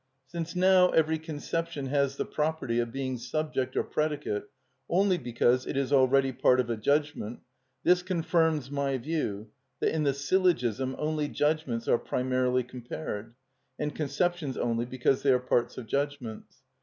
[0.25, 4.45] Since now every conception has the property of being subject or predicate
[4.89, 7.41] only because it is already part of a judgment,
[7.83, 13.35] this confirms my view that in the syllogism only judgments are primarily compared,
[13.77, 16.63] and conceptions only because they are parts of judgments.